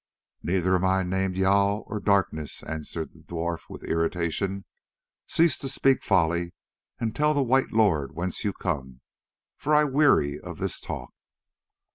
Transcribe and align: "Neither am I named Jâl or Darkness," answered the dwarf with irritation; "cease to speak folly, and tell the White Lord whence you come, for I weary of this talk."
"Neither 0.41 0.73
am 0.73 0.83
I 0.83 1.03
named 1.03 1.35
Jâl 1.35 1.83
or 1.85 1.99
Darkness," 1.99 2.63
answered 2.63 3.11
the 3.11 3.19
dwarf 3.19 3.69
with 3.69 3.83
irritation; 3.83 4.65
"cease 5.27 5.59
to 5.59 5.69
speak 5.69 6.01
folly, 6.01 6.55
and 6.99 7.15
tell 7.15 7.35
the 7.35 7.43
White 7.43 7.71
Lord 7.71 8.15
whence 8.15 8.43
you 8.43 8.51
come, 8.51 9.01
for 9.57 9.75
I 9.75 9.83
weary 9.83 10.39
of 10.39 10.57
this 10.57 10.79
talk." 10.79 11.13